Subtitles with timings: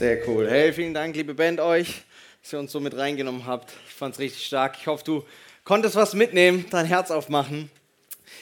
[0.00, 0.48] Sehr cool.
[0.48, 2.00] Hey, vielen Dank, liebe Band, euch,
[2.40, 3.70] dass ihr uns so mit reingenommen habt.
[3.86, 4.78] Ich fand es richtig stark.
[4.80, 5.24] Ich hoffe, du
[5.62, 7.70] konntest was mitnehmen, dein Herz aufmachen.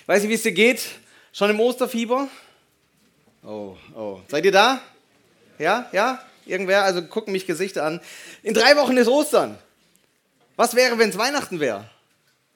[0.06, 0.80] Weiß nicht, wie es dir geht.
[1.32, 2.28] Schon im Osterfieber?
[3.42, 4.20] Oh, oh.
[4.28, 4.80] Seid ihr da?
[5.58, 6.24] Ja, ja?
[6.46, 6.84] Irgendwer?
[6.84, 8.00] Also gucken mich Gesichter an.
[8.44, 9.58] In drei Wochen ist Ostern.
[10.54, 11.90] Was wäre, wenn es Weihnachten wäre?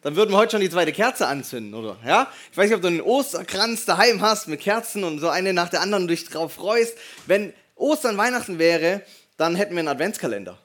[0.02, 1.96] Dann würden wir heute schon die zweite Kerze anzünden, oder?
[2.06, 2.30] Ja?
[2.52, 5.70] Ich weiß nicht, ob du einen Osterkranz daheim hast mit Kerzen und so eine nach
[5.70, 6.96] der anderen und dich drauf freust.
[7.26, 9.02] Wenn Ostern, Weihnachten wäre,
[9.36, 10.56] dann hätten wir einen Adventskalender.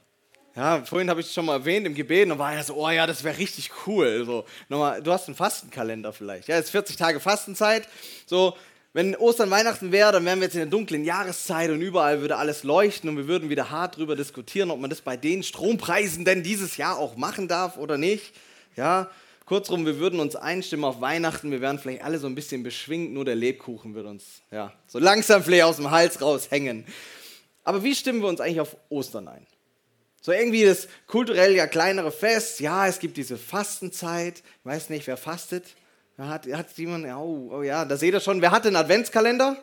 [0.56, 2.90] Ja, vorhin habe ich es schon mal erwähnt im Gebet und war ja so, oh
[2.90, 4.24] ja, das wäre richtig cool.
[4.26, 6.48] So, nochmal, du hast einen Fastenkalender vielleicht.
[6.48, 7.88] Ja, es ist 40 Tage Fastenzeit.
[8.26, 8.56] So,
[8.94, 12.38] wenn Ostern, Weihnachten wäre, dann wären wir jetzt in der dunklen Jahreszeit und überall würde
[12.38, 16.26] alles leuchten und wir würden wieder hart darüber diskutieren, ob man das bei den Strompreisen
[16.26, 18.34] denn dieses Jahr auch machen darf oder nicht.
[18.76, 19.10] Ja,
[19.48, 23.14] kurzum, wir würden uns einstimmen auf Weihnachten, wir wären vielleicht alle so ein bisschen beschwingt,
[23.14, 26.86] nur der Lebkuchen würde uns ja, so langsam vielleicht aus dem Hals raushängen.
[27.64, 29.48] Aber wie stimmen wir uns eigentlich auf Ostern ein?
[30.22, 35.08] So irgendwie das kulturell ja kleinere Fest, ja, es gibt diese Fastenzeit, ich weiß nicht,
[35.08, 35.64] wer fastet.
[36.18, 39.56] Hat, hat jemand, oh, oh ja, da seht ihr schon, wer hat den Adventskalender?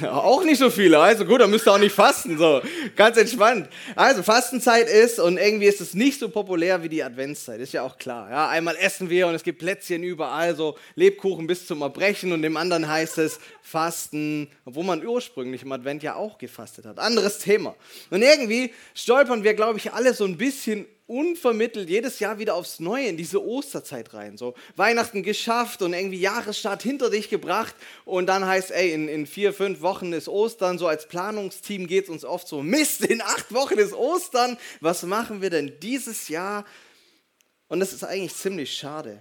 [0.10, 2.60] Auch nicht so viele, also gut, dann müsst ihr auch nicht fasten, so
[2.96, 3.68] ganz entspannt.
[3.94, 7.82] Also Fastenzeit ist und irgendwie ist es nicht so populär wie die Adventszeit, ist ja
[7.82, 8.30] auch klar.
[8.30, 12.42] Ja, einmal essen wir und es gibt Plätzchen überall, so Lebkuchen bis zum Erbrechen und
[12.42, 16.98] dem anderen heißt es Fasten, obwohl man ursprünglich im Advent ja auch gefastet hat.
[16.98, 17.74] Anderes Thema.
[18.10, 22.80] Und irgendwie stolpern wir, glaube ich, alle so ein bisschen unvermittelt jedes Jahr wieder aufs
[22.80, 24.38] Neue in diese Osterzeit rein.
[24.38, 29.26] So Weihnachten geschafft und irgendwie Jahresstart hinter dich gebracht und dann heißt, ey, in, in
[29.26, 30.78] vier, fünf Wochen ist Ostern.
[30.78, 34.56] So als Planungsteam geht es uns oft so, Mist, in acht Wochen ist Ostern.
[34.80, 36.64] Was machen wir denn dieses Jahr?
[37.68, 39.20] Und das ist eigentlich ziemlich schade.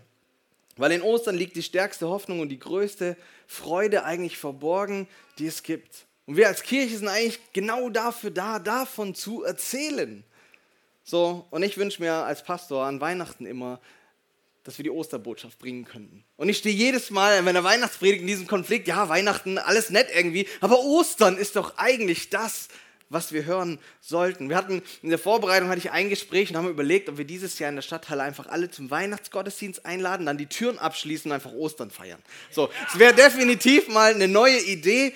[0.77, 3.17] Weil in Ostern liegt die stärkste Hoffnung und die größte
[3.47, 5.07] Freude eigentlich verborgen,
[5.37, 6.05] die es gibt.
[6.25, 10.23] Und wir als Kirche sind eigentlich genau dafür da, davon zu erzählen.
[11.11, 13.81] So, und ich wünsche mir als Pastor an Weihnachten immer,
[14.63, 16.23] dass wir die Osterbotschaft bringen könnten.
[16.37, 20.07] Und ich stehe jedes Mal, wenn der Weihnachtspredigt in diesem Konflikt, ja, Weihnachten, alles nett
[20.15, 22.69] irgendwie, aber Ostern ist doch eigentlich das,
[23.09, 24.47] was wir hören sollten.
[24.47, 27.59] Wir hatten in der Vorbereitung hatte ich ein Gespräch und haben überlegt, ob wir dieses
[27.59, 31.51] Jahr in der Stadthalle einfach alle zum Weihnachtsgottesdienst einladen, dann die Türen abschließen und einfach
[31.51, 32.23] Ostern feiern.
[32.51, 35.13] So, es wäre definitiv mal eine neue Idee.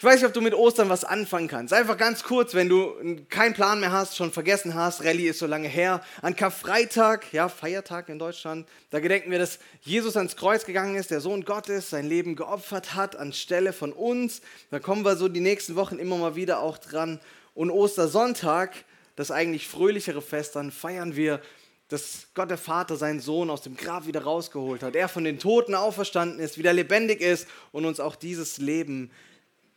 [0.00, 1.72] Ich weiß nicht, ob du mit Ostern was anfangen kannst.
[1.74, 2.94] Einfach ganz kurz, wenn du
[3.30, 6.02] keinen Plan mehr hast, schon vergessen hast, Rallye ist so lange her.
[6.22, 11.10] An Karfreitag, ja, Feiertag in Deutschland, da gedenken wir, dass Jesus ans Kreuz gegangen ist,
[11.10, 14.40] der Sohn Gottes, sein Leben geopfert hat anstelle von uns.
[14.70, 17.18] Da kommen wir so die nächsten Wochen immer mal wieder auch dran.
[17.54, 18.76] Und Ostersonntag,
[19.16, 21.42] das eigentlich fröhlichere Fest, dann feiern wir
[21.88, 25.38] dass Gott der Vater seinen Sohn aus dem Grab wieder rausgeholt hat, er von den
[25.38, 29.10] Toten auferstanden ist, wieder lebendig ist und uns auch dieses Leben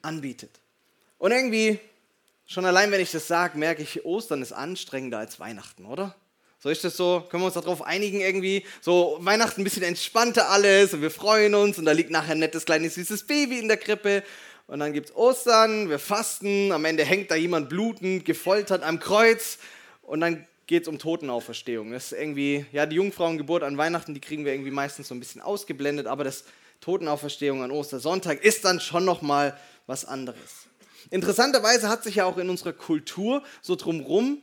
[0.01, 0.59] anbietet.
[1.17, 1.79] Und irgendwie,
[2.45, 6.15] schon allein wenn ich das sage, merke ich, Ostern ist anstrengender als Weihnachten, oder?
[6.59, 8.63] So ist das so, können wir uns darauf einigen irgendwie?
[8.81, 12.39] So Weihnachten ein bisschen entspannter alles und wir freuen uns und da liegt nachher ein
[12.39, 14.23] nettes kleines süßes Baby in der Krippe
[14.67, 18.99] und dann gibt es Ostern, wir fasten, am Ende hängt da jemand blutend, gefoltert am
[18.99, 19.57] Kreuz
[20.03, 21.91] und dann geht es um Totenauferstehung.
[21.91, 25.19] Das ist irgendwie, ja, die Jungfrauengeburt an Weihnachten, die kriegen wir irgendwie meistens so ein
[25.19, 26.45] bisschen ausgeblendet, aber das
[26.79, 29.57] Totenauferstehung an Ostersonntag ist dann schon nochmal
[29.91, 30.67] was anderes.
[31.09, 34.41] Interessanterweise hat sich ja auch in unserer Kultur so drumherum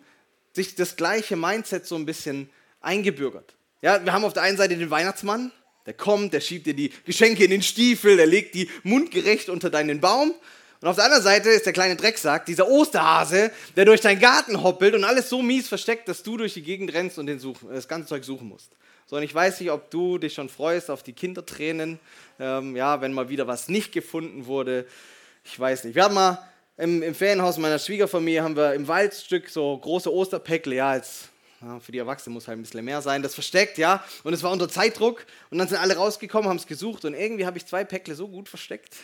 [0.52, 2.50] sich das gleiche Mindset so ein bisschen
[2.80, 3.54] eingebürgert.
[3.80, 5.50] Ja, wir haben auf der einen Seite den Weihnachtsmann,
[5.86, 9.70] der kommt, der schiebt dir die Geschenke in den Stiefel, der legt die mundgerecht unter
[9.70, 10.34] deinen Baum.
[10.80, 14.62] Und auf der anderen Seite ist der kleine Drecksack, dieser Osterhase, der durch deinen Garten
[14.62, 17.70] hoppelt und alles so mies versteckt, dass du durch die Gegend rennst und den suchen,
[17.72, 18.70] das ganze Zeug suchen musst.
[19.06, 21.98] So, und ich weiß nicht, ob du dich schon freust auf die Kindertränen,
[22.38, 24.86] ähm, ja, wenn mal wieder was nicht gefunden wurde
[25.50, 25.94] ich weiß nicht.
[25.94, 26.46] Wir haben mal
[26.76, 31.30] im, im Ferienhaus meiner Schwiegerfamilie haben wir im Waldstück so große Osterpäckle, ja, jetzt
[31.60, 34.42] ja, für die Erwachsenen muss halt ein bisschen mehr sein, das versteckt, ja, und es
[34.42, 37.66] war unter Zeitdruck und dann sind alle rausgekommen, haben es gesucht und irgendwie habe ich
[37.66, 38.94] zwei Päckle so gut versteckt,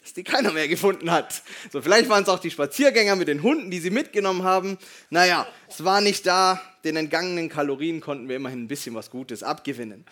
[0.00, 1.42] dass die keiner mehr gefunden hat.
[1.70, 4.78] So, vielleicht waren es auch die Spaziergänger mit den Hunden, die sie mitgenommen haben.
[5.10, 9.42] Naja, es war nicht da, den entgangenen Kalorien konnten wir immerhin ein bisschen was Gutes
[9.42, 10.06] abgewinnen.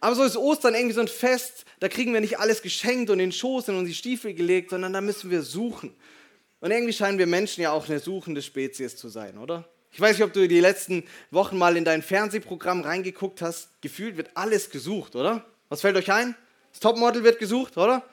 [0.00, 3.20] Aber so ist Ostern irgendwie so ein Fest, da kriegen wir nicht alles geschenkt und
[3.20, 5.94] in den Schoß und in die Stiefel gelegt, sondern da müssen wir suchen.
[6.60, 9.68] Und irgendwie scheinen wir Menschen ja auch eine suchende Spezies zu sein, oder?
[9.92, 13.70] Ich weiß nicht, ob du die letzten Wochen mal in dein Fernsehprogramm reingeguckt hast.
[13.80, 15.44] Gefühlt wird alles gesucht, oder?
[15.68, 16.36] Was fällt euch ein?
[16.72, 18.04] Das Topmodel wird gesucht, oder?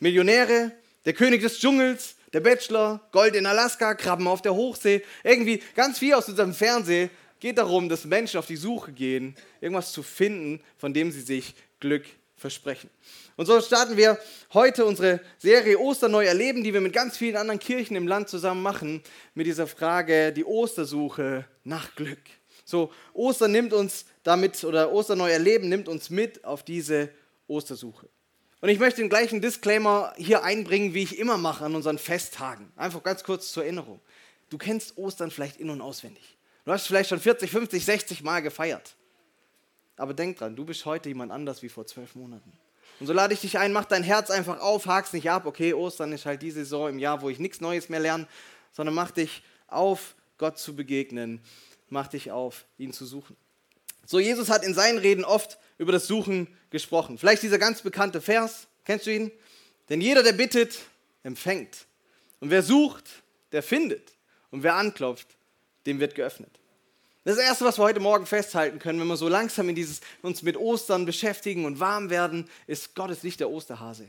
[0.00, 0.72] Millionäre,
[1.04, 5.02] der König des Dschungels, der Bachelor, Gold in Alaska, Krabben auf der Hochsee.
[5.24, 9.92] Irgendwie ganz viel aus unserem Fernsehen geht darum, dass Menschen auf die Suche gehen, irgendwas
[9.92, 12.04] zu finden, von dem sie sich Glück
[12.36, 12.90] versprechen.
[13.36, 14.18] Und so starten wir
[14.52, 18.28] heute unsere Serie Ostern neu erleben, die wir mit ganz vielen anderen Kirchen im Land
[18.28, 19.02] zusammen machen,
[19.34, 22.18] mit dieser Frage, die Ostersuche nach Glück.
[22.64, 27.10] So, Ostern nimmt uns damit, oder Ostern neu erleben nimmt uns mit auf diese
[27.46, 28.08] Ostersuche.
[28.60, 32.72] Und ich möchte den gleichen Disclaimer hier einbringen, wie ich immer mache an unseren Festtagen.
[32.76, 34.00] Einfach ganz kurz zur Erinnerung.
[34.50, 36.37] Du kennst Ostern vielleicht in- und auswendig.
[36.64, 38.94] Du hast vielleicht schon 40, 50, 60 Mal gefeiert.
[39.96, 42.52] Aber denk dran, du bist heute jemand anders wie vor zwölf Monaten.
[43.00, 45.72] Und so lade ich dich ein, mach dein Herz einfach auf, hak's nicht ab, okay,
[45.72, 48.26] Ostern ist halt die Saison im Jahr, wo ich nichts Neues mehr lerne,
[48.72, 51.40] sondern mach dich auf, Gott zu begegnen,
[51.88, 53.36] mach dich auf, ihn zu suchen.
[54.04, 57.18] So, Jesus hat in seinen Reden oft über das Suchen gesprochen.
[57.18, 59.30] Vielleicht dieser ganz bekannte Vers, kennst du ihn?
[59.88, 60.78] Denn jeder, der bittet,
[61.22, 61.86] empfängt.
[62.40, 63.04] Und wer sucht,
[63.52, 64.12] der findet.
[64.50, 65.37] Und wer anklopft,
[65.88, 66.50] dem wird geöffnet.
[67.24, 70.42] Das Erste, was wir heute Morgen festhalten können, wenn wir so langsam in dieses, uns
[70.42, 74.06] mit Ostern beschäftigen und warm werden, ist, Gott ist nicht der Osterhase.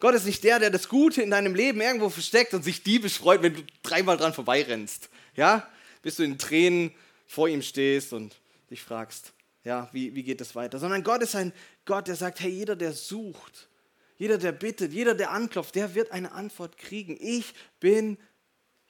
[0.00, 3.18] Gott ist nicht der, der das Gute in deinem Leben irgendwo versteckt und sich diebisch
[3.18, 5.08] freut, wenn du dreimal dran vorbeirennst.
[5.36, 5.68] Ja?
[6.02, 6.92] Bis du in Tränen
[7.26, 8.36] vor ihm stehst und
[8.70, 9.32] dich fragst,
[9.64, 10.78] ja, wie, wie geht es weiter?
[10.78, 11.52] Sondern Gott ist ein
[11.84, 13.68] Gott, der sagt, hey, jeder, der sucht,
[14.16, 17.16] jeder, der bittet, jeder, der anklopft, der wird eine Antwort kriegen.
[17.20, 18.16] Ich bin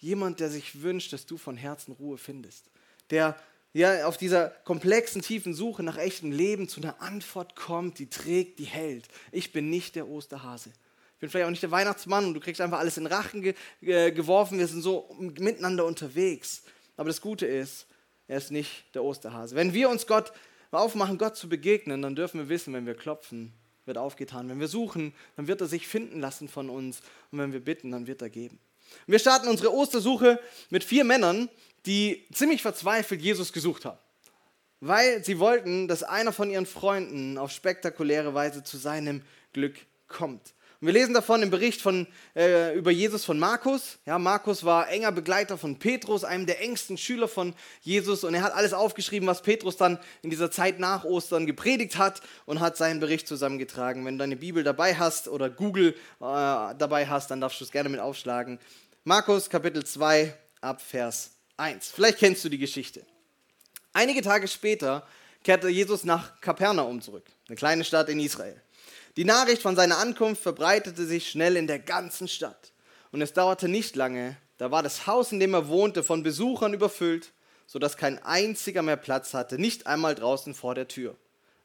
[0.04, 2.70] jemand, der sich wünscht, dass du von Herzen Ruhe findest.
[3.10, 3.36] Der
[3.72, 8.60] ja, auf dieser komplexen, tiefen Suche nach echtem Leben zu einer Antwort kommt, die trägt,
[8.60, 9.08] die hält.
[9.32, 10.70] Ich bin nicht der Osterhase.
[11.14, 13.54] Ich bin vielleicht auch nicht der Weihnachtsmann und du kriegst einfach alles in Rachen ge
[13.80, 14.58] äh, geworfen.
[14.58, 16.62] Wir sind so miteinander unterwegs.
[16.96, 17.86] Aber das Gute ist,
[18.28, 19.56] er ist nicht der Osterhase.
[19.56, 20.32] Wenn wir uns Gott
[20.70, 23.52] aufmachen, Gott zu begegnen, dann dürfen wir wissen, wenn wir klopfen,
[23.86, 24.48] wird aufgetan.
[24.48, 27.00] Wenn wir suchen, dann wird er sich finden lassen von uns.
[27.32, 28.60] Und wenn wir bitten, dann wird er geben.
[29.06, 30.40] Wir starten unsere Ostersuche
[30.70, 31.48] mit vier Männern,
[31.86, 33.98] die ziemlich verzweifelt Jesus gesucht haben.
[34.80, 39.22] Weil sie wollten, dass einer von ihren Freunden auf spektakuläre Weise zu seinem
[39.52, 39.76] Glück
[40.08, 40.53] kommt.
[40.80, 42.06] Und wir lesen davon im Bericht von,
[42.36, 43.98] äh, über Jesus von Markus.
[44.06, 48.24] Ja, Markus war enger Begleiter von Petrus, einem der engsten Schüler von Jesus.
[48.24, 52.20] Und er hat alles aufgeschrieben, was Petrus dann in dieser Zeit nach Ostern gepredigt hat
[52.46, 54.04] und hat seinen Bericht zusammengetragen.
[54.04, 57.70] Wenn du deine Bibel dabei hast oder Google äh, dabei hast, dann darfst du es
[57.70, 58.58] gerne mit aufschlagen.
[59.04, 61.92] Markus Kapitel 2 ab Vers 1.
[61.92, 63.02] Vielleicht kennst du die Geschichte.
[63.92, 65.06] Einige Tage später
[65.44, 68.60] kehrte Jesus nach Kapernaum zurück, eine kleine Stadt in Israel.
[69.16, 72.72] Die Nachricht von seiner Ankunft verbreitete sich schnell in der ganzen Stadt.
[73.12, 76.74] Und es dauerte nicht lange, da war das Haus, in dem er wohnte, von Besuchern
[76.74, 77.32] überfüllt,
[77.66, 81.16] sodass kein einziger mehr Platz hatte, nicht einmal draußen vor der Tür.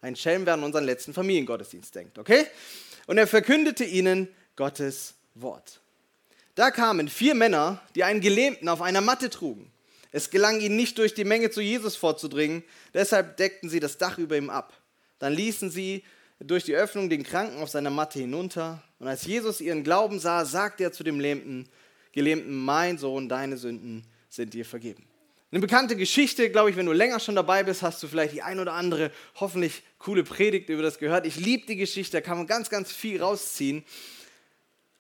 [0.01, 2.46] Ein Schelm, wer an unseren letzten Familiengottesdienst denkt, okay?
[3.07, 5.81] Und er verkündete ihnen Gottes Wort.
[6.56, 9.72] Da kamen vier Männer, die einen Gelähmten auf einer Matte trugen.
[10.12, 12.63] Es gelang ihnen nicht, durch die Menge zu Jesus vorzudringen,
[12.94, 14.74] deshalb deckten sie das Dach über ihm ab.
[15.19, 16.04] Dann ließen sie
[16.39, 18.81] durch die Öffnung den Kranken auf seiner Matte hinunter.
[19.00, 21.68] Und als Jesus ihren Glauben sah, sagte er zu dem Lähmten,
[22.12, 25.05] Gelähmten, mein Sohn, deine Sünden sind dir vergeben.
[25.51, 28.41] Eine bekannte Geschichte, glaube ich, wenn du länger schon dabei bist, hast du vielleicht die
[28.41, 31.25] ein oder andere hoffentlich coole Predigt über das gehört.
[31.25, 33.84] Ich liebe die Geschichte, da kann man ganz, ganz viel rausziehen.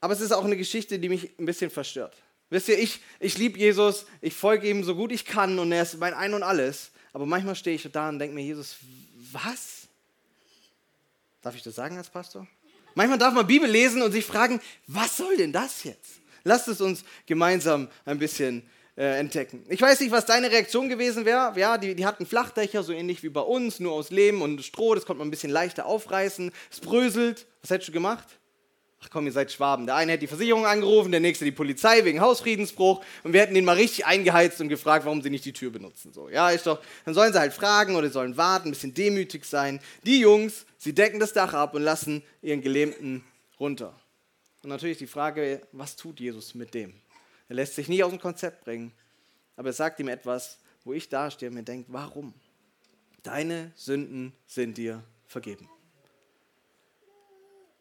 [0.01, 2.15] Aber es ist auch eine Geschichte, die mich ein bisschen verstört.
[2.49, 5.83] Wisst ihr, ich, ich liebe Jesus, ich folge ihm so gut ich kann und er
[5.83, 6.91] ist mein Ein und Alles.
[7.13, 8.77] Aber manchmal stehe ich da und denke mir, Jesus,
[9.31, 9.78] was?
[11.41, 12.47] Darf ich das sagen als Pastor?
[12.95, 16.21] Manchmal darf man Bibel lesen und sich fragen, was soll denn das jetzt?
[16.43, 18.67] Lasst es uns gemeinsam ein bisschen
[18.97, 19.65] äh, entdecken.
[19.69, 21.57] Ich weiß nicht, was deine Reaktion gewesen wäre.
[21.57, 24.95] Ja, die, die hatten Flachdächer, so ähnlich wie bei uns, nur aus Lehm und Stroh.
[24.95, 26.51] Das konnte man ein bisschen leichter aufreißen.
[26.69, 27.47] Es bröselt.
[27.61, 28.27] Was hättest du gemacht?
[29.01, 29.85] Ach komm, ihr seid Schwaben.
[29.85, 33.53] Der eine hätte die Versicherung angerufen, der nächste die Polizei wegen Hausfriedensbruch und wir hätten
[33.53, 36.11] den mal richtig eingeheizt und gefragt, warum sie nicht die Tür benutzen.
[36.11, 39.45] So, ja, ist doch, dann sollen sie halt fragen oder sollen warten, ein bisschen demütig
[39.45, 39.79] sein.
[40.03, 43.23] Die Jungs, sie decken das Dach ab und lassen ihren Gelähmten
[43.57, 43.97] runter.
[44.63, 46.93] Und natürlich die Frage, was tut Jesus mit dem?
[47.47, 48.91] Er lässt sich nie aus dem Konzept bringen,
[49.55, 52.33] aber er sagt ihm etwas, wo ich dastehe und mir denke, warum?
[53.23, 55.69] Deine Sünden sind dir vergeben.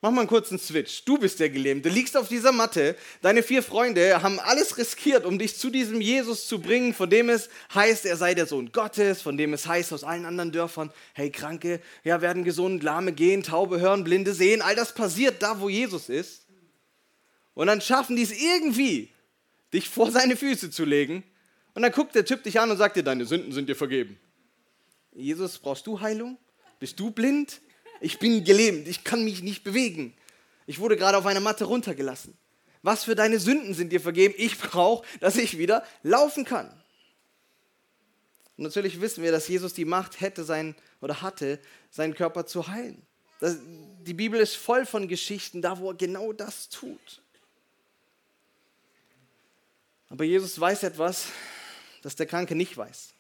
[0.01, 1.05] Mach mal einen kurzen Switch.
[1.05, 2.95] Du bist der Gelähmte, liegst auf dieser Matte.
[3.21, 7.29] Deine vier Freunde haben alles riskiert, um dich zu diesem Jesus zu bringen, von dem
[7.29, 10.93] es heißt, er sei der Sohn Gottes, von dem es heißt aus allen anderen Dörfern,
[11.15, 14.63] hey, Kranke ja, werden gesund, Lahme gehen, Taube hören, Blinde sehen.
[14.63, 16.47] All das passiert da, wo Jesus ist.
[17.55, 19.09] Und dann schaffen die es irgendwie,
[19.75, 21.25] dich vor seine Füße zu legen.
[21.75, 24.17] Und dann guckt der Typ dich an und sagt dir, deine Sünden sind dir vergeben.
[25.13, 26.39] Jesus, brauchst du Heilung?
[26.79, 27.61] Bist du blind?
[28.01, 30.15] Ich bin gelähmt, ich kann mich nicht bewegen.
[30.67, 32.37] Ich wurde gerade auf einer Matte runtergelassen.
[32.83, 34.35] Was für deine Sünden sind dir vergeben?
[34.37, 36.69] Ich brauche, dass ich wieder laufen kann.
[38.57, 41.59] Und natürlich wissen wir, dass Jesus die Macht hätte sein oder hatte,
[41.91, 43.03] seinen Körper zu heilen.
[43.41, 43.57] Das,
[44.01, 47.23] die Bibel ist voll von Geschichten, da wo er genau das tut.
[50.09, 51.27] Aber Jesus weiß etwas,
[52.03, 53.15] das der Kranke nicht weiß.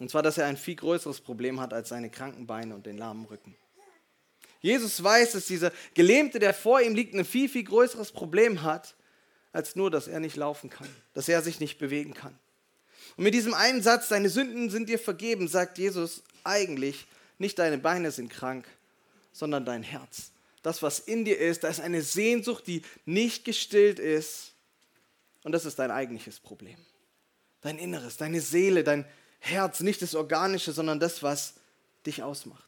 [0.00, 2.98] Und zwar, dass er ein viel größeres Problem hat als seine kranken Beine und den
[2.98, 3.56] lahmen Rücken.
[4.60, 8.96] Jesus weiß, dass dieser Gelähmte, der vor ihm liegt, ein viel, viel größeres Problem hat,
[9.52, 12.36] als nur, dass er nicht laufen kann, dass er sich nicht bewegen kann.
[13.16, 17.06] Und mit diesem einen Satz, deine Sünden sind dir vergeben, sagt Jesus eigentlich,
[17.38, 18.66] nicht deine Beine sind krank,
[19.32, 20.32] sondern dein Herz.
[20.62, 24.54] Das, was in dir ist, da ist eine Sehnsucht, die nicht gestillt ist.
[25.42, 26.78] Und das ist dein eigentliches Problem.
[27.60, 29.04] Dein Inneres, deine Seele, dein
[29.44, 31.54] Herz, nicht das Organische, sondern das, was
[32.06, 32.62] dich ausmacht.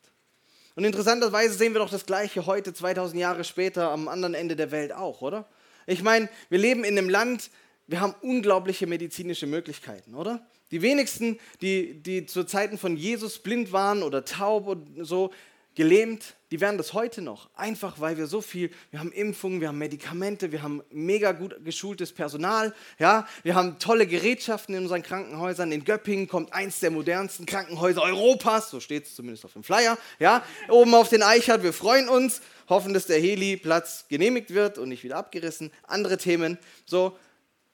[0.74, 4.70] Und interessanterweise sehen wir doch das Gleiche heute, 2000 Jahre später, am anderen Ende der
[4.70, 5.48] Welt auch, oder?
[5.86, 7.50] Ich meine, wir leben in einem Land,
[7.86, 10.44] wir haben unglaubliche medizinische Möglichkeiten, oder?
[10.70, 15.32] Die wenigsten, die, die zu Zeiten von Jesus blind waren oder taub und so,
[15.76, 17.50] gelähmt, die werden das heute noch.
[17.54, 21.64] Einfach weil wir so viel, wir haben Impfungen, wir haben Medikamente, wir haben mega gut
[21.64, 25.70] geschultes Personal, ja, wir haben tolle Gerätschaften in unseren Krankenhäusern.
[25.70, 29.98] In Göppingen kommt eins der modernsten Krankenhäuser Europas, so steht es zumindest auf dem Flyer,
[30.18, 34.88] ja, oben auf den Eichert, wir freuen uns, hoffen, dass der Heli-Platz genehmigt wird und
[34.88, 35.70] nicht wieder abgerissen.
[35.86, 37.16] Andere Themen, so.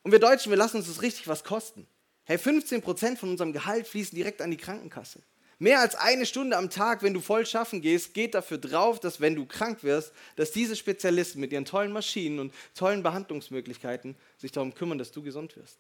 [0.03, 1.87] Und wir Deutschen, wir lassen uns das richtig was kosten.
[2.25, 5.21] Hey, 15% von unserem Gehalt fließen direkt an die Krankenkasse.
[5.63, 9.21] Mehr als eine Stunde am Tag, wenn du voll schaffen gehst, geht dafür drauf, dass
[9.21, 14.51] wenn du krank wirst, dass diese Spezialisten mit ihren tollen Maschinen und tollen Behandlungsmöglichkeiten sich
[14.51, 15.79] darum kümmern, dass du gesund wirst.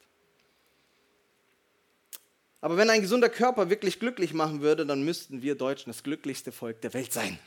[2.60, 6.52] Aber wenn ein gesunder Körper wirklich glücklich machen würde, dann müssten wir Deutschen das glücklichste
[6.52, 7.40] Volk der Welt sein.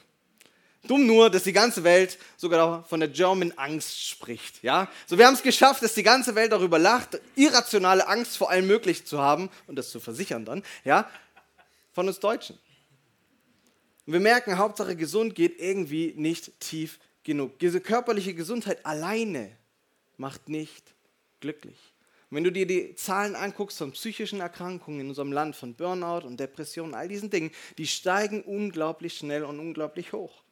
[0.83, 4.61] Dumm nur, dass die ganze Welt sogar von der German Angst spricht.
[4.61, 4.89] Ja?
[5.07, 8.67] So, wir haben es geschafft, dass die ganze Welt darüber lacht, irrationale Angst vor allem
[8.67, 10.63] möglich zu haben und das zu versichern dann.
[10.83, 11.09] Ja?
[11.95, 12.59] Von uns Deutschen.
[14.05, 17.57] Und wir merken, Hauptsache gesund geht irgendwie nicht tief genug.
[17.59, 19.57] Diese körperliche Gesundheit alleine
[20.17, 20.93] macht nicht
[21.39, 21.77] glücklich.
[22.29, 26.27] Und wenn du dir die Zahlen anguckst von psychischen Erkrankungen in unserem Land, von Burnout
[26.27, 30.43] und Depressionen, all diesen Dingen, die steigen unglaublich schnell und unglaublich hoch.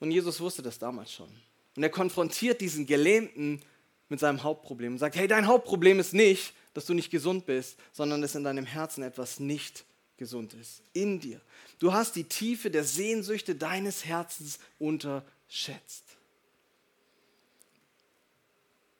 [0.00, 1.28] Und Jesus wusste das damals schon.
[1.76, 3.60] Und er konfrontiert diesen Gelähmten
[4.08, 7.78] mit seinem Hauptproblem und sagt, hey, dein Hauptproblem ist nicht, dass du nicht gesund bist,
[7.92, 9.84] sondern dass in deinem Herzen etwas nicht
[10.16, 10.82] gesund ist.
[10.92, 11.40] In dir.
[11.78, 16.04] Du hast die Tiefe der Sehnsüchte deines Herzens unterschätzt.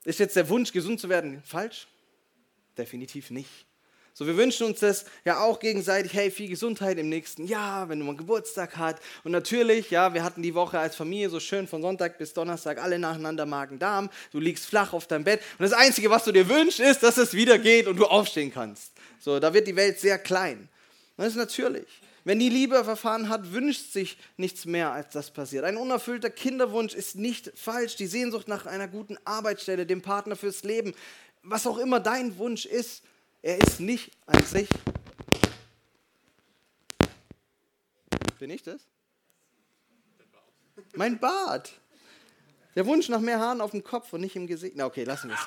[0.05, 1.87] Ist jetzt der Wunsch, gesund zu werden, falsch?
[2.77, 3.67] Definitiv nicht.
[4.15, 7.99] So, wir wünschen uns das ja auch gegenseitig, hey, viel Gesundheit im nächsten Jahr, wenn
[7.99, 8.99] du mal Geburtstag hast.
[9.25, 12.77] Und natürlich, ja, wir hatten die Woche als Familie so schön von Sonntag bis Donnerstag
[12.77, 14.11] alle nacheinander Magen-Darm.
[14.31, 15.41] Du liegst flach auf deinem Bett.
[15.59, 18.53] Und das Einzige, was du dir wünschst, ist, dass es wieder geht und du aufstehen
[18.53, 18.93] kannst.
[19.19, 20.69] So, da wird die Welt sehr klein.
[21.17, 21.87] das ist natürlich.
[22.25, 25.65] Wenn die Liebe verfahren hat, wünscht sich nichts mehr, als das passiert.
[25.65, 27.97] Ein unerfüllter Kinderwunsch ist nicht falsch.
[27.97, 30.95] Die Sehnsucht nach einer guten Arbeitsstelle, dem Partner fürs Leben,
[31.43, 33.03] was auch immer dein Wunsch ist,
[33.43, 34.69] er ist nicht an sich.
[38.39, 38.81] Bin ich das?
[40.95, 41.73] Mein Bart.
[42.75, 44.75] Der Wunsch nach mehr Haaren auf dem Kopf und nicht im Gesicht.
[44.77, 45.47] Na, okay, lassen wir es.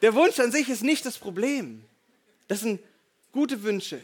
[0.00, 1.84] Der Wunsch an sich ist nicht das Problem.
[2.48, 2.80] Das sind
[3.30, 4.00] gute Wünsche.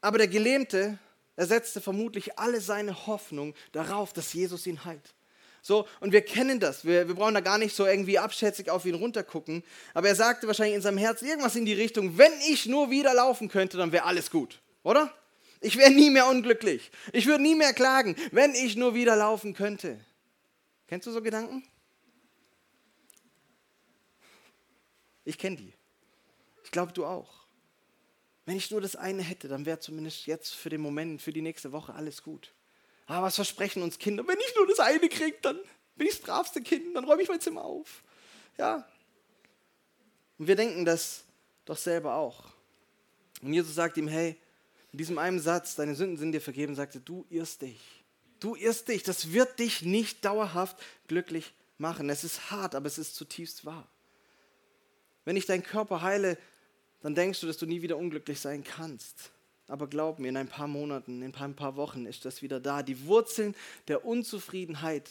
[0.00, 0.98] Aber der Gelähmte,
[1.36, 5.14] er setzte vermutlich alle seine Hoffnung darauf, dass Jesus ihn heilt.
[5.62, 6.84] So, und wir kennen das.
[6.84, 9.62] Wir, wir brauchen da gar nicht so irgendwie abschätzig auf ihn runtergucken.
[9.94, 13.14] Aber er sagte wahrscheinlich in seinem Herzen irgendwas in die Richtung, wenn ich nur wieder
[13.14, 14.60] laufen könnte, dann wäre alles gut.
[14.82, 15.12] Oder?
[15.60, 16.90] Ich wäre nie mehr unglücklich.
[17.12, 20.00] Ich würde nie mehr klagen, wenn ich nur wieder laufen könnte.
[20.86, 21.62] Kennst du so Gedanken?
[25.24, 25.74] Ich kenne die.
[26.64, 27.40] Ich glaube, du auch.
[28.46, 31.42] Wenn ich nur das eine hätte, dann wäre zumindest jetzt für den Moment, für die
[31.42, 32.52] nächste Woche alles gut.
[33.10, 34.24] Ah, was versprechen uns Kinder?
[34.24, 35.58] Wenn ich nur das eine kriege, dann
[35.96, 38.04] bin ich das bravste Kind, dann räume ich mein Zimmer auf.
[38.56, 38.88] Ja.
[40.38, 41.24] Und wir denken das
[41.64, 42.44] doch selber auch.
[43.42, 44.36] Und Jesus sagt ihm, hey,
[44.92, 47.80] in diesem einen Satz, deine Sünden sind dir vergeben, sagte, du irrst dich.
[48.38, 50.76] Du irrst dich, das wird dich nicht dauerhaft
[51.08, 52.10] glücklich machen.
[52.10, 53.88] Es ist hart, aber es ist zutiefst wahr.
[55.24, 56.38] Wenn ich deinen Körper heile,
[57.02, 59.32] dann denkst du, dass du nie wieder unglücklich sein kannst.
[59.70, 62.82] Aber glaub mir, in ein paar Monaten, in ein paar Wochen ist das wieder da.
[62.82, 63.54] Die Wurzeln
[63.86, 65.08] der Unzufriedenheit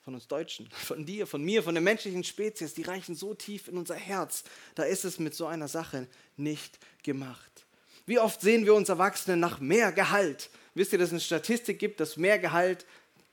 [0.00, 3.68] von uns Deutschen, von dir, von mir, von der menschlichen Spezies, die reichen so tief
[3.68, 4.42] in unser Herz.
[4.74, 7.64] Da ist es mit so einer Sache nicht gemacht.
[8.06, 10.50] Wie oft sehen wir uns Erwachsene nach mehr Gehalt?
[10.74, 12.86] Wisst ihr, dass es eine Statistik gibt, dass mehr Gehalt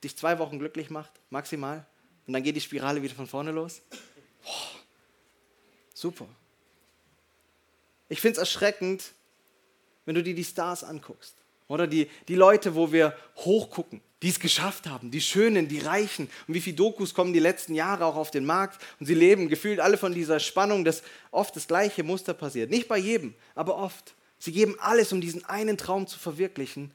[0.04, 1.84] dich zwei Wochen glücklich macht, maximal?
[2.28, 3.82] Und dann geht die Spirale wieder von vorne los?
[4.44, 4.80] Boah,
[5.94, 6.28] super.
[8.08, 9.14] Ich finde es erschreckend,
[10.08, 11.34] wenn du dir die Stars anguckst.
[11.66, 16.30] Oder die, die Leute, wo wir hochgucken, die es geschafft haben, die Schönen, die Reichen.
[16.46, 19.50] Und wie viele Dokus kommen die letzten Jahre auch auf den Markt und sie leben
[19.50, 22.70] gefühlt alle von dieser Spannung, dass oft das gleiche Muster passiert.
[22.70, 24.14] Nicht bei jedem, aber oft.
[24.38, 26.90] Sie geben alles, um diesen einen Traum zu verwirklichen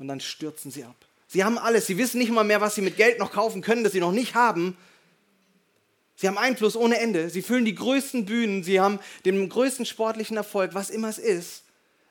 [0.00, 0.96] und dann stürzen sie ab.
[1.28, 3.84] Sie haben alles, sie wissen nicht mal mehr, was sie mit Geld noch kaufen können,
[3.84, 4.76] das sie noch nicht haben.
[6.16, 10.36] Sie haben Einfluss ohne Ende, sie füllen die größten Bühnen, sie haben den größten sportlichen
[10.36, 11.62] Erfolg, was immer es ist.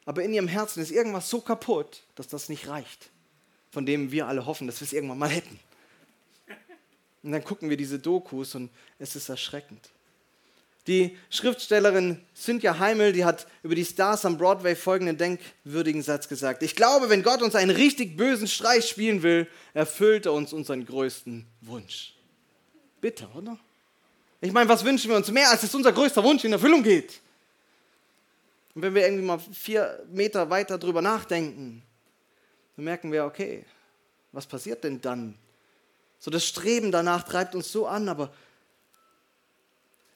[0.05, 3.09] Aber in ihrem Herzen ist irgendwas so kaputt, dass das nicht reicht,
[3.71, 5.59] von dem wir alle hoffen, dass wir es irgendwann mal hätten.
[7.23, 8.69] Und dann gucken wir diese Dokus und
[8.99, 9.89] es ist erschreckend.
[10.85, 16.61] Die Schriftstellerin Cynthia Heimel, die hat über die Stars am Broadway folgenden denkwürdigen Satz gesagt.
[16.61, 20.85] Ich glaube, wenn Gott uns einen richtig bösen Streich spielen will, erfüllt er uns unseren
[20.85, 22.13] größten Wunsch.
[23.01, 23.57] Bitter, oder?
[24.41, 27.19] Ich meine, was wünschen wir uns mehr, als dass unser größter Wunsch in Erfüllung geht?
[28.75, 31.81] Und wenn wir irgendwie mal vier Meter weiter drüber nachdenken,
[32.75, 33.65] dann merken wir, okay,
[34.33, 35.35] was passiert denn dann?
[36.19, 38.33] So das Streben danach treibt uns so an, aber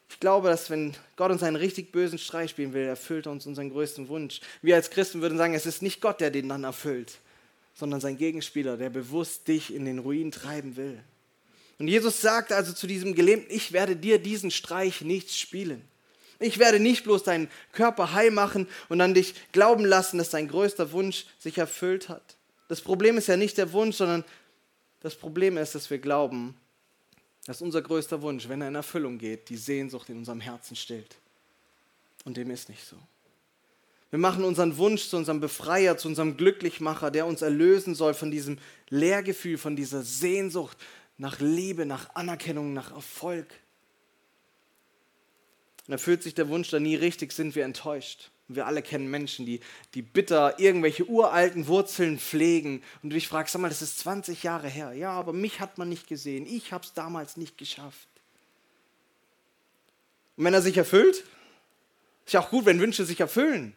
[0.09, 3.45] ich glaube, dass wenn Gott uns einen richtig bösen Streich spielen will, erfüllt er uns
[3.45, 4.41] unseren größten Wunsch.
[4.61, 7.19] Wir als Christen würden sagen, es ist nicht Gott, der den dann erfüllt,
[7.75, 11.01] sondern sein Gegenspieler, der bewusst dich in den Ruin treiben will.
[11.77, 15.81] Und Jesus sagt also zu diesem Gelähmten, ich werde dir diesen Streich nicht spielen.
[16.39, 20.47] Ich werde nicht bloß deinen Körper heil machen und dann dich glauben lassen, dass dein
[20.47, 22.37] größter Wunsch sich erfüllt hat.
[22.69, 24.23] Das Problem ist ja nicht der Wunsch, sondern
[25.01, 26.55] das Problem ist, dass wir glauben,
[27.45, 31.15] dass unser größter Wunsch, wenn er in Erfüllung geht, die Sehnsucht in unserem Herzen stillt.
[32.25, 32.95] Und dem ist nicht so.
[34.11, 38.31] Wir machen unseren Wunsch zu unserem Befreier, zu unserem Glücklichmacher, der uns erlösen soll von
[38.31, 38.57] diesem
[38.89, 40.77] Leergefühl, von dieser Sehnsucht
[41.17, 43.47] nach Liebe, nach Anerkennung, nach Erfolg.
[45.89, 48.29] Und erfüllt sich der Wunsch dann nie richtig, sind wir enttäuscht.
[48.47, 49.59] Und wir alle kennen Menschen, die,
[49.95, 52.83] die bitter irgendwelche uralten Wurzeln pflegen.
[53.01, 54.93] Und du dich fragst, sag mal, das ist 20 Jahre her.
[54.93, 56.45] Ja, aber mich hat man nicht gesehen.
[56.45, 58.07] Ich habe es damals nicht geschafft.
[60.37, 61.23] Und wenn er sich erfüllt,
[62.27, 63.73] ist ja auch gut, wenn Wünsche sich erfüllen.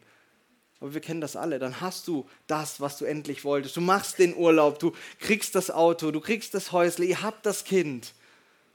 [0.81, 1.57] Aber wir kennen das alle.
[1.57, 3.75] Dann hast du das, was du endlich wolltest.
[3.75, 7.63] Du machst den Urlaub, du kriegst das Auto, du kriegst das Häusle, ihr habt das
[7.63, 8.13] Kind.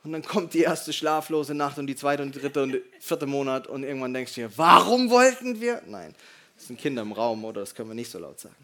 [0.09, 3.67] Und dann kommt die erste schlaflose Nacht und die zweite und dritte und vierte Monat
[3.67, 5.83] und irgendwann denkst du dir, warum wollten wir?
[5.87, 6.15] Nein,
[6.57, 8.57] das sind Kinder im Raum oder das können wir nicht so laut sagen.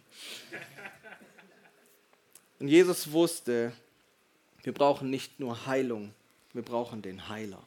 [2.60, 3.72] Und Jesus wusste,
[4.62, 6.14] wir brauchen nicht nur Heilung,
[6.54, 7.62] wir brauchen den Heiler.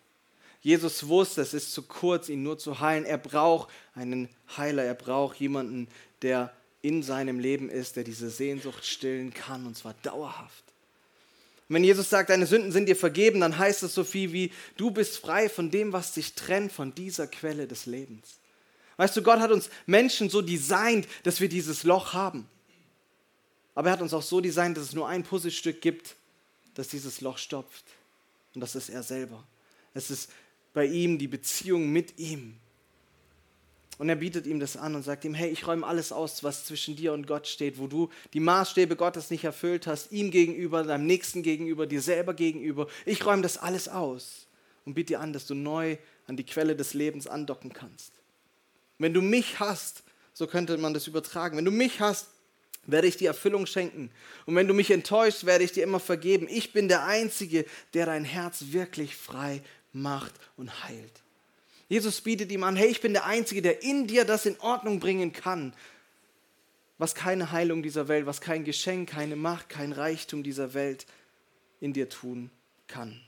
[0.62, 3.06] Jesus wusste, es ist zu kurz, ihn nur zu heilen.
[3.06, 5.88] Er braucht einen Heiler, er braucht jemanden,
[6.24, 10.64] der in seinem Leben ist, der diese Sehnsucht stillen kann und zwar dauerhaft.
[11.70, 14.52] Und wenn Jesus sagt, deine Sünden sind dir vergeben, dann heißt es so viel wie,
[14.78, 18.40] du bist frei von dem, was dich trennt von dieser Quelle des Lebens.
[18.96, 22.48] Weißt du, Gott hat uns Menschen so designt, dass wir dieses Loch haben.
[23.76, 26.16] Aber er hat uns auch so designt, dass es nur ein Puzzlestück gibt,
[26.74, 27.86] das dieses Loch stopft.
[28.56, 29.44] Und das ist er selber.
[29.94, 30.32] Es ist
[30.74, 32.56] bei ihm die Beziehung mit ihm.
[33.98, 36.66] Und er bietet ihm das an und sagt ihm, hey, ich räume alles aus, was
[36.66, 40.84] zwischen dir und Gott steht, wo du die Maßstäbe Gottes nicht erfüllt hast, ihm gegenüber,
[40.84, 42.88] deinem Nächsten gegenüber, dir selber gegenüber.
[43.06, 44.48] Ich räume das alles aus
[44.86, 48.14] und biete dir an, dass du neu an die Quelle des Lebens andocken kannst.
[49.00, 52.28] Wenn du mich hast, so könnte man das übertragen, wenn du mich hast,
[52.86, 54.12] werde ich dir Erfüllung schenken.
[54.46, 56.48] Und wenn du mich enttäuscht, werde ich dir immer vergeben.
[56.50, 61.24] Ich bin der Einzige, der dein Herz wirklich frei macht und heilt.
[61.90, 65.00] Jesus bietet ihm an, hey, ich bin der Einzige, der in dir das in Ordnung
[65.00, 65.74] bringen kann,
[66.98, 71.06] was keine Heilung dieser Welt, was kein Geschenk, keine Macht, kein Reichtum dieser Welt
[71.80, 72.50] in dir tun
[72.88, 73.22] kann.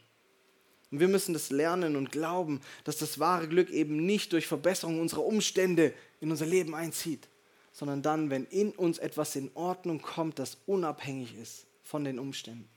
[0.92, 5.00] Und wir müssen das lernen und glauben, dass das wahre Glück eben nicht durch Verbesserung
[5.00, 7.28] unserer Umstände in unser Leben einzieht,
[7.72, 12.68] sondern dann, wenn in uns etwas in Ordnung kommt, das unabhängig ist von den Umständen.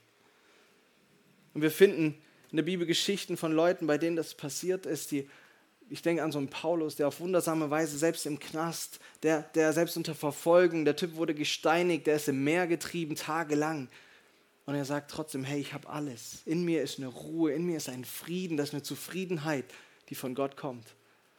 [1.54, 2.18] Und wir finden
[2.50, 5.28] in der Bibel Geschichten von Leuten, bei denen das passiert ist, die
[5.92, 9.74] ich denke an so einen Paulus, der auf wundersame Weise selbst im Knast, der, der
[9.74, 13.88] selbst unter Verfolgung, der Typ wurde gesteinigt, der ist im Meer getrieben, tagelang.
[14.64, 16.40] Und er sagt trotzdem, hey, ich habe alles.
[16.46, 19.66] In mir ist eine Ruhe, in mir ist ein Frieden, das ist eine Zufriedenheit,
[20.09, 20.87] die von Gott kommt.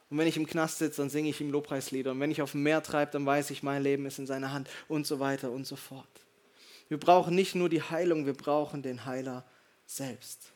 [0.08, 2.12] Und wenn ich im Knast sitze, dann singe ich ihm Lobpreislieder.
[2.12, 4.52] Und wenn ich auf dem Meer treibe, dann weiß ich, mein Leben ist in seiner
[4.52, 6.06] Hand und so weiter und so fort.
[6.88, 9.44] Wir brauchen nicht nur die Heilung, wir brauchen den Heiler
[9.84, 10.53] selbst.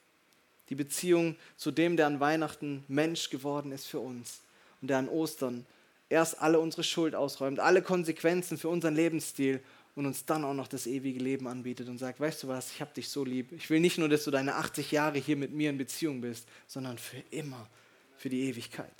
[0.68, 4.40] Die Beziehung zu dem, der an Weihnachten Mensch geworden ist für uns
[4.80, 5.66] und der an Ostern
[6.08, 9.60] erst alle unsere Schuld ausräumt, alle Konsequenzen für unseren Lebensstil
[9.94, 12.80] und uns dann auch noch das ewige Leben anbietet und sagt, weißt du was, ich
[12.80, 13.52] habe dich so lieb.
[13.52, 16.46] Ich will nicht nur, dass du deine 80 Jahre hier mit mir in Beziehung bist,
[16.66, 17.68] sondern für immer,
[18.16, 18.92] für die Ewigkeit.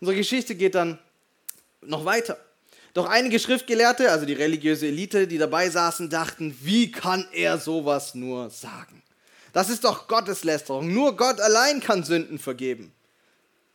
[0.00, 0.98] Unsere Geschichte geht dann
[1.82, 2.38] noch weiter.
[2.94, 8.14] Doch einige Schriftgelehrte, also die religiöse Elite, die dabei saßen, dachten, wie kann er sowas
[8.14, 9.02] nur sagen?
[9.52, 10.92] Das ist doch Gotteslästerung.
[10.92, 12.92] Nur Gott allein kann Sünden vergeben.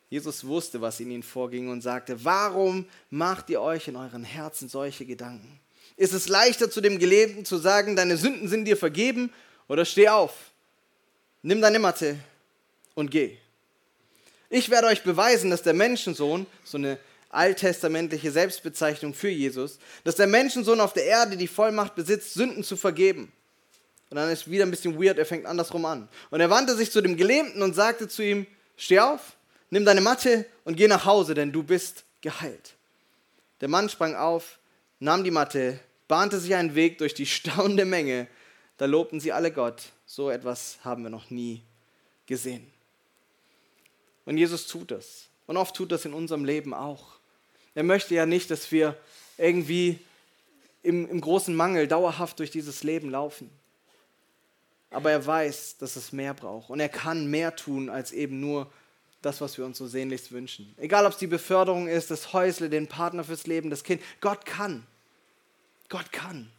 [0.10, 4.70] Jesus wusste, was in ihnen vorging und sagte, warum macht ihr euch in euren Herzen
[4.70, 5.60] solche Gedanken?
[5.98, 9.32] Ist es leichter zu dem Gelebten zu sagen, deine Sünden sind dir vergeben
[9.68, 10.34] oder steh auf,
[11.42, 12.18] nimm deine Matte
[12.94, 13.38] und geh.
[14.50, 20.28] Ich werde euch beweisen, dass der Menschensohn, so eine alttestamentliche Selbstbezeichnung für Jesus, dass der
[20.28, 23.32] Menschensohn auf der Erde die Vollmacht besitzt, Sünden zu vergeben.
[24.16, 26.08] Und dann ist wieder ein bisschen weird, er fängt andersrum an.
[26.30, 28.48] Und er wandte sich zu dem Gelähmten und sagte zu ihm,
[28.78, 29.36] steh auf,
[29.72, 32.76] nimm deine Matte und geh nach Hause, denn du bist geheilt.
[33.60, 34.58] Der Mann sprang auf,
[35.02, 38.28] nahm die Matte, bahnte sich einen Weg durch die staunende Menge.
[38.78, 39.82] Da lobten sie alle Gott.
[40.06, 41.62] So etwas haben wir noch nie
[42.26, 42.72] gesehen.
[44.24, 45.26] Und Jesus tut das.
[45.46, 47.18] Und oft tut das in unserem Leben auch.
[47.74, 48.96] Er möchte ja nicht, dass wir
[49.38, 50.00] irgendwie
[50.84, 53.50] im, im großen Mangel dauerhaft durch dieses Leben laufen.
[54.96, 56.70] Aber er weiß, dass es mehr braucht.
[56.70, 58.72] Und er kann mehr tun, als eben nur
[59.22, 60.74] das, was wir uns so sehnlichst wünschen.
[60.78, 64.02] Egal, ob es die Beförderung ist, das Häusle, den Partner fürs Leben, das Kind.
[64.22, 64.86] Gott kann.
[65.90, 66.50] Gott kann.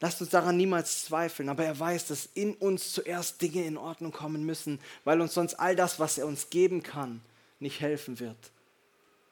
[0.00, 4.12] Lasst uns daran niemals zweifeln, aber er weiß, dass in uns zuerst Dinge in Ordnung
[4.12, 7.20] kommen müssen, weil uns sonst all das, was er uns geben kann,
[7.58, 8.38] nicht helfen wird,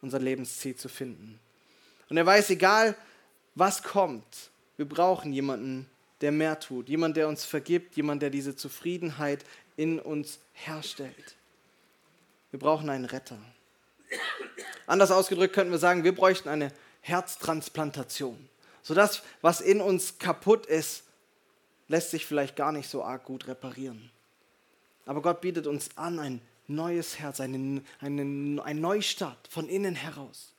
[0.02, 1.38] unser Lebensziel zu finden.
[2.10, 2.96] Und er weiß, egal
[3.54, 5.88] was kommt, wir brauchen jemanden,
[6.20, 9.44] der mehr tut, jemand, der uns vergibt, jemand, der diese Zufriedenheit
[9.76, 11.36] in uns herstellt.
[12.50, 13.38] Wir brauchen einen Retter.
[14.86, 18.48] Anders ausgedrückt könnten wir sagen, wir bräuchten eine Herztransplantation.
[18.82, 21.02] So das, was in uns kaputt ist,
[21.88, 24.10] lässt sich vielleicht gar nicht so arg gut reparieren.
[25.04, 30.52] Aber Gott bietet uns an ein neues Herz, einen, einen, ein Neustart von innen heraus.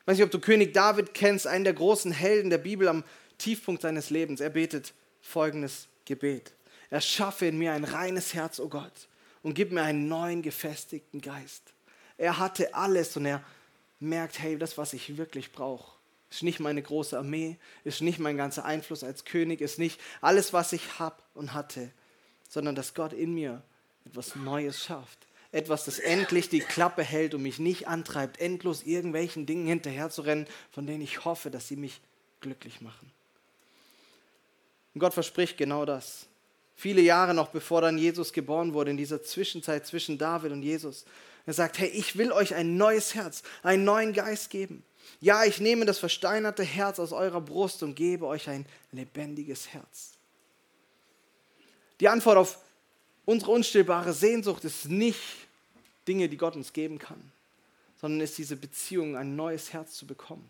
[0.00, 3.04] Ich weiß nicht, ob du König David kennst, einen der großen Helden der Bibel am
[3.38, 4.40] Tiefpunkt seines Lebens.
[4.40, 6.52] Er betet folgendes Gebet.
[6.90, 9.08] Er schaffe in mir ein reines Herz, o oh Gott,
[9.42, 11.62] und gib mir einen neuen, gefestigten Geist.
[12.16, 13.42] Er hatte alles und er
[14.00, 15.92] merkt, hey, das, was ich wirklich brauche,
[16.30, 20.52] ist nicht meine große Armee, ist nicht mein ganzer Einfluss als König, ist nicht alles,
[20.52, 21.90] was ich habe und hatte,
[22.48, 23.62] sondern dass Gott in mir
[24.04, 25.18] etwas Neues schafft.
[25.50, 30.86] Etwas, das endlich die Klappe hält und mich nicht antreibt, endlos irgendwelchen Dingen hinterherzurennen, von
[30.86, 32.02] denen ich hoffe, dass sie mich
[32.40, 33.10] glücklich machen.
[34.94, 36.26] Und Gott verspricht genau das.
[36.74, 41.04] Viele Jahre noch bevor dann Jesus geboren wurde, in dieser Zwischenzeit zwischen David und Jesus.
[41.44, 44.84] Er sagt, hey, ich will euch ein neues Herz, einen neuen Geist geben.
[45.20, 50.12] Ja, ich nehme das versteinerte Herz aus eurer Brust und gebe euch ein lebendiges Herz.
[52.00, 52.58] Die Antwort auf
[53.24, 55.20] unsere unstillbare Sehnsucht ist nicht
[56.06, 57.20] Dinge, die Gott uns geben kann,
[58.00, 60.48] sondern ist diese Beziehung, ein neues Herz zu bekommen.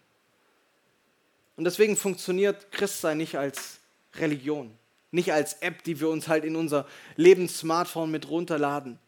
[1.56, 3.77] Und deswegen funktioniert Christsein nicht als
[4.14, 4.76] Religion,
[5.10, 8.98] nicht als App, die wir uns halt in unser Lebenssmartphone mit runterladen,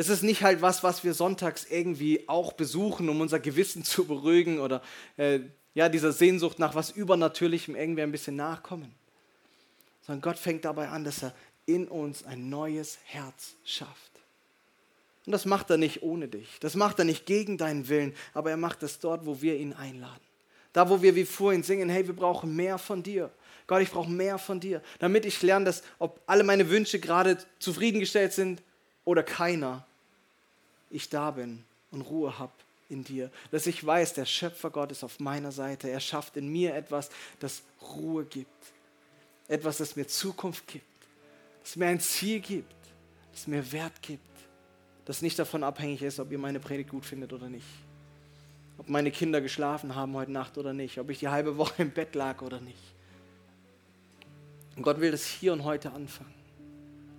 [0.00, 4.06] es ist nicht halt was, was wir sonntags irgendwie auch besuchen, um unser Gewissen zu
[4.06, 4.82] beruhigen oder
[5.18, 5.40] äh,
[5.74, 8.94] ja, dieser Sehnsucht nach was Übernatürlichem irgendwie ein bisschen nachkommen.
[10.00, 11.34] Sondern Gott fängt dabei an, dass er
[11.66, 14.10] in uns ein neues Herz schafft.
[15.26, 16.58] Und das macht er nicht ohne dich.
[16.60, 19.74] Das macht er nicht gegen deinen Willen, aber er macht es dort, wo wir ihn
[19.74, 20.24] einladen.
[20.72, 23.30] Da, wo wir wie vorhin singen, hey, wir brauchen mehr von dir.
[23.70, 27.38] Gott, ich brauche mehr von dir, damit ich lerne, dass ob alle meine Wünsche gerade
[27.60, 28.60] zufriedengestellt sind
[29.04, 29.86] oder keiner,
[30.90, 32.50] ich da bin und Ruhe habe
[32.88, 33.30] in dir.
[33.52, 35.88] Dass ich weiß, der Schöpfer Gott ist auf meiner Seite.
[35.88, 38.50] Er schafft in mir etwas, das Ruhe gibt.
[39.46, 40.84] Etwas, das mir Zukunft gibt.
[41.62, 42.74] Das mir ein Ziel gibt.
[43.30, 44.20] Das mir Wert gibt.
[45.04, 47.68] Das nicht davon abhängig ist, ob ihr meine Predigt gut findet oder nicht.
[48.78, 50.98] Ob meine Kinder geschlafen haben heute Nacht oder nicht.
[50.98, 52.82] Ob ich die halbe Woche im Bett lag oder nicht.
[54.76, 56.34] Und Gott will das hier und heute anfangen.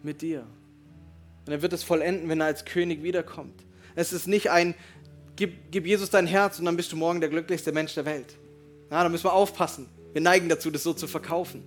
[0.03, 0.45] Mit dir.
[1.45, 3.63] Und er wird es vollenden, wenn er als König wiederkommt.
[3.95, 4.73] Es ist nicht ein,
[5.35, 8.37] gib, gib Jesus dein Herz und dann bist du morgen der glücklichste Mensch der Welt.
[8.89, 9.87] Ja, da müssen wir aufpassen.
[10.13, 11.63] Wir neigen dazu, das so zu verkaufen.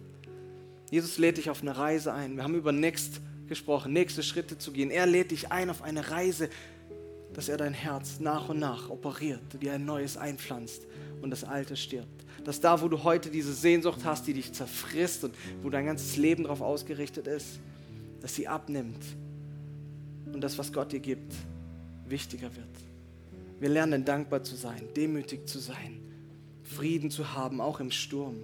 [0.91, 2.37] Jesus lädt dich auf eine Reise ein.
[2.37, 4.91] Wir haben über Next gesprochen, nächste Schritte zu gehen.
[4.91, 6.49] Er lädt dich ein auf eine Reise,
[7.33, 10.83] dass er dein Herz nach und nach operiert, dir ein neues einpflanzt
[11.23, 12.25] und das alte stirbt.
[12.45, 16.17] Dass da, wo du heute diese Sehnsucht hast, die dich zerfrisst und wo dein ganzes
[16.17, 17.61] Leben darauf ausgerichtet ist,
[18.21, 19.03] dass sie abnimmt
[20.33, 21.33] und das, was Gott dir gibt,
[22.07, 22.67] wichtiger wird.
[23.61, 26.01] Wir lernen dankbar zu sein, demütig zu sein,
[26.63, 28.37] Frieden zu haben, auch im Sturm.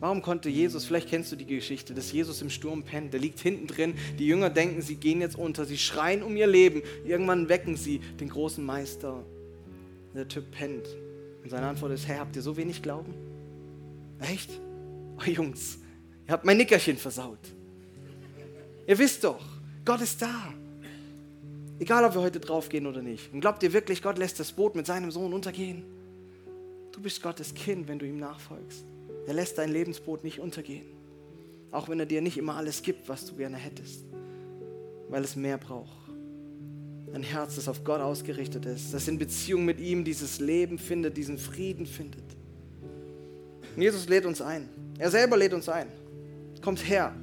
[0.00, 3.40] Warum konnte Jesus, vielleicht kennst du die Geschichte, dass Jesus im Sturm pennt, der liegt
[3.40, 7.48] hinten drin, die Jünger denken, sie gehen jetzt unter, sie schreien um ihr Leben, irgendwann
[7.48, 9.24] wecken sie den großen Meister.
[10.14, 10.86] Der Typ pennt.
[11.48, 13.14] Und seine Antwort ist, hey, habt ihr so wenig Glauben?
[14.20, 14.50] Echt?
[15.18, 15.78] Oh Jungs,
[16.26, 17.38] ihr habt mein Nickerchen versaut.
[18.86, 19.42] Ihr wisst doch,
[19.82, 20.52] Gott ist da.
[21.78, 23.32] Egal, ob wir heute draufgehen oder nicht.
[23.32, 25.84] Und glaubt ihr wirklich, Gott lässt das Boot mit seinem Sohn untergehen?
[26.92, 28.84] Du bist Gottes Kind, wenn du ihm nachfolgst.
[29.26, 30.84] Er lässt dein Lebensboot nicht untergehen.
[31.70, 34.04] Auch wenn er dir nicht immer alles gibt, was du gerne hättest.
[35.08, 36.07] Weil es mehr braucht.
[37.14, 41.16] Ein Herz, das auf Gott ausgerichtet ist, das in Beziehung mit ihm dieses Leben findet,
[41.16, 42.24] diesen Frieden findet.
[43.74, 44.68] Und Jesus lädt uns ein.
[44.98, 45.88] Er selber lädt uns ein.
[46.62, 47.14] Kommt her.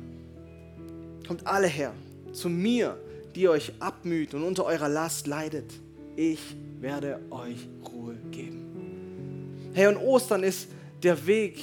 [1.28, 1.94] Kommt alle her.
[2.34, 2.98] Zu mir,
[3.36, 5.72] die euch abmüht und unter eurer Last leidet.
[6.16, 9.72] Ich werde euch Ruhe geben.
[9.74, 10.70] Hey, und Ostern ist
[11.04, 11.60] der Weg,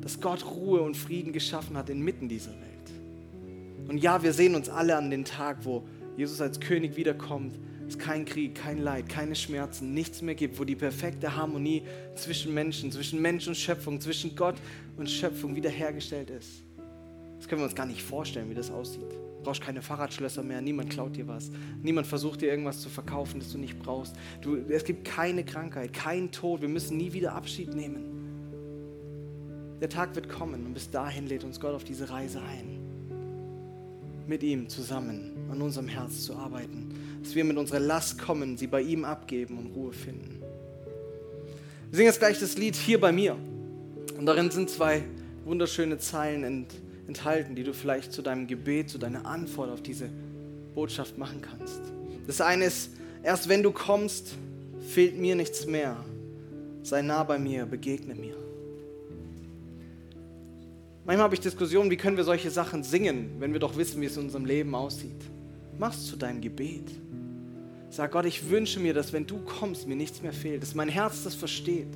[0.00, 3.86] dass Gott Ruhe und Frieden geschaffen hat inmitten dieser Welt.
[3.88, 5.84] Und ja, wir sehen uns alle an den Tag, wo
[6.16, 10.64] Jesus als König wiederkommt, es kein Krieg, kein Leid, keine Schmerzen, nichts mehr gibt, wo
[10.64, 11.82] die perfekte Harmonie
[12.14, 14.56] zwischen Menschen, zwischen Mensch und Schöpfung, zwischen Gott
[14.96, 16.62] und Schöpfung wiederhergestellt ist.
[17.38, 19.12] Das können wir uns gar nicht vorstellen, wie das aussieht.
[19.12, 21.50] Du brauchst keine Fahrradschlösser mehr, niemand klaut dir was,
[21.82, 24.16] niemand versucht dir irgendwas zu verkaufen, das du nicht brauchst.
[24.40, 28.16] Du, es gibt keine Krankheit, keinen Tod, wir müssen nie wieder Abschied nehmen.
[29.80, 32.80] Der Tag wird kommen und bis dahin lädt uns Gott auf diese Reise ein
[34.26, 36.94] mit ihm zusammen an unserem Herz zu arbeiten.
[37.22, 40.40] Dass wir mit unserer Last kommen, sie bei ihm abgeben und Ruhe finden.
[41.90, 43.36] Wir singen jetzt gleich das Lied Hier bei mir.
[44.18, 45.02] Und darin sind zwei
[45.44, 46.74] wunderschöne Zeilen ent,
[47.06, 50.08] enthalten, die du vielleicht zu deinem Gebet, zu deiner Antwort auf diese
[50.74, 51.80] Botschaft machen kannst.
[52.26, 52.90] Das eine ist,
[53.22, 54.34] erst wenn du kommst,
[54.88, 55.96] fehlt mir nichts mehr.
[56.82, 58.36] Sei nah bei mir, begegne mir.
[61.04, 64.06] Manchmal habe ich Diskussionen, wie können wir solche Sachen singen, wenn wir doch wissen, wie
[64.06, 65.22] es in unserem Leben aussieht.
[65.78, 66.90] Mach's zu deinem Gebet.
[67.90, 70.88] Sag Gott, ich wünsche mir, dass wenn du kommst, mir nichts mehr fehlt, dass mein
[70.88, 71.88] Herz das versteht,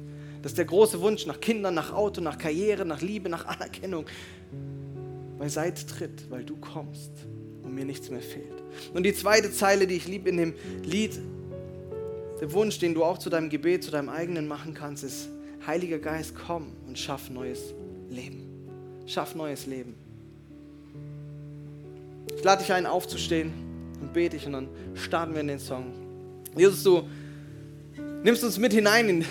[0.42, 4.06] dass der große Wunsch nach Kindern, nach Auto, nach Karriere, nach Liebe, nach Anerkennung
[5.38, 7.10] beiseite tritt, weil du kommst
[7.62, 8.62] und mir nichts mehr fehlt.
[8.94, 11.18] Und die zweite Zeile, die ich liebe in dem Lied,
[12.40, 15.28] der Wunsch, den du auch zu deinem Gebet, zu deinem eigenen machen kannst, ist,
[15.66, 17.74] Heiliger Geist, komm und schaff neues
[18.08, 18.48] Leben.
[19.06, 19.94] Schaff neues Leben.
[22.34, 23.69] Ich lade dich ein, aufzustehen
[24.00, 25.86] und bete ich und dann starten wir in den Song.
[26.56, 27.02] Jesus, du
[28.22, 29.24] nimmst uns mit hinein in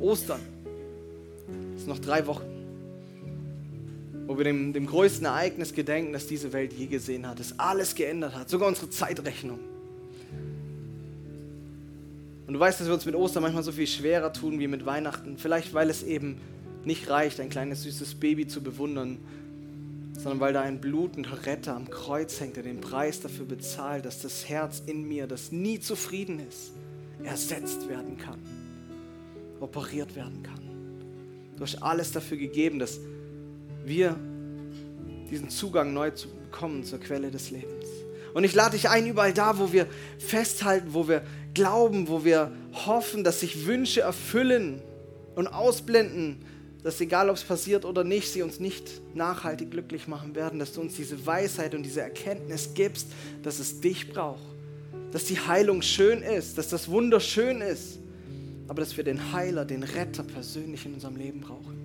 [0.00, 0.40] Ostern.
[1.74, 2.44] Es sind noch drei Wochen,
[4.26, 7.94] wo wir dem, dem größten Ereignis gedenken, das diese Welt je gesehen hat, das alles
[7.94, 9.58] geändert hat, sogar unsere Zeitrechnung.
[12.46, 14.84] Und du weißt, dass wir uns mit Ostern manchmal so viel schwerer tun wie mit
[14.84, 15.38] Weihnachten.
[15.38, 16.36] Vielleicht, weil es eben
[16.84, 19.18] nicht reicht, ein kleines süßes Baby zu bewundern,
[20.14, 24.20] sondern weil da ein blutender Retter am Kreuz hängt, der den Preis dafür bezahlt, dass
[24.20, 26.72] das Herz in mir, das nie zufrieden ist,
[27.24, 28.40] ersetzt werden kann,
[29.60, 30.60] operiert werden kann.
[31.56, 32.98] Du hast alles dafür gegeben, dass
[33.84, 34.16] wir
[35.30, 37.86] diesen Zugang neu zu bekommen zur Quelle des Lebens.
[38.34, 39.86] Und ich lade dich ein, überall da, wo wir
[40.18, 41.22] festhalten, wo wir
[41.54, 42.52] glauben, wo wir
[42.86, 44.80] hoffen, dass sich Wünsche erfüllen
[45.34, 46.44] und ausblenden,
[46.82, 50.72] dass egal ob es passiert oder nicht, sie uns nicht nachhaltig glücklich machen werden, dass
[50.72, 53.08] du uns diese Weisheit und diese Erkenntnis gibst,
[53.42, 54.42] dass es dich braucht,
[55.12, 57.98] dass die Heilung schön ist, dass das Wunder schön ist,
[58.66, 61.78] aber dass wir den Heiler, den Retter persönlich in unserem Leben brauchen.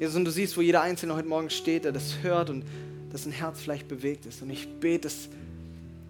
[0.00, 2.64] Jesus, und du siehst, wo jeder Einzelne heute Morgen steht, der das hört und
[3.12, 4.42] dass ein Herz vielleicht bewegt ist.
[4.42, 5.28] Und ich bete, dass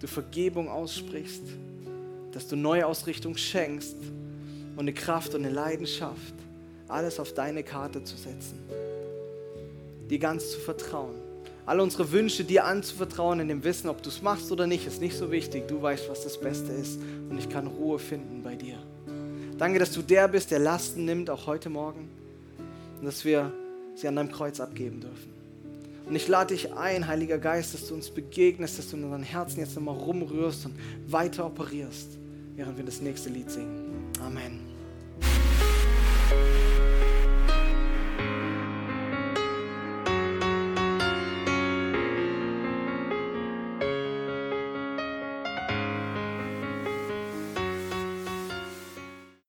[0.00, 1.42] du Vergebung aussprichst,
[2.32, 3.96] dass du Neuausrichtung schenkst
[4.76, 6.35] und eine Kraft und eine Leidenschaft
[6.92, 8.59] alles auf deine Karte zu setzen,
[10.09, 11.14] dir ganz zu vertrauen.
[11.64, 15.00] Alle unsere Wünsche dir anzuvertrauen in dem Wissen, ob du es machst oder nicht, ist
[15.00, 15.68] nicht so wichtig.
[15.68, 16.98] Du weißt, was das Beste ist
[17.31, 18.78] und ich kann Ruhe finden bei dir.
[19.59, 22.09] Danke, dass du der bist, der Lasten nimmt, auch heute Morgen
[22.98, 23.52] und dass wir
[23.94, 25.31] sie an deinem Kreuz abgeben dürfen.
[26.09, 29.22] Und ich lade dich ein, Heiliger Geist, dass du uns begegnest, dass du in unseren
[29.22, 30.74] Herzen jetzt nochmal rumrührst und
[31.07, 32.18] weiter operierst,
[32.57, 34.12] während wir das nächste Lied singen.
[34.20, 34.72] Amen.